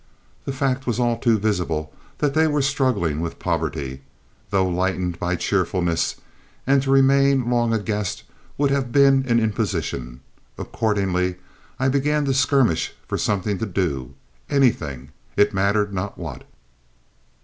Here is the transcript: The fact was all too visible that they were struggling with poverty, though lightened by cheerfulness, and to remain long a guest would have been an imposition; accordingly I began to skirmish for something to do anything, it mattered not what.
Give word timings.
The 0.45 0.51
fact 0.51 0.87
was 0.87 0.99
all 0.99 1.15
too 1.15 1.37
visible 1.37 1.93
that 2.17 2.33
they 2.33 2.47
were 2.47 2.63
struggling 2.63 3.19
with 3.21 3.37
poverty, 3.37 4.01
though 4.49 4.67
lightened 4.67 5.19
by 5.19 5.35
cheerfulness, 5.35 6.15
and 6.65 6.81
to 6.81 6.89
remain 6.89 7.51
long 7.51 7.71
a 7.71 7.77
guest 7.77 8.23
would 8.57 8.71
have 8.71 8.91
been 8.91 9.23
an 9.27 9.39
imposition; 9.39 10.21
accordingly 10.57 11.35
I 11.79 11.87
began 11.87 12.25
to 12.25 12.33
skirmish 12.33 12.93
for 13.07 13.19
something 13.19 13.59
to 13.59 13.67
do 13.67 14.15
anything, 14.49 15.11
it 15.37 15.53
mattered 15.53 15.93
not 15.93 16.17
what. 16.17 16.45